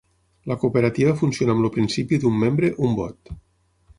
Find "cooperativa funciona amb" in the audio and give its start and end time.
0.61-1.67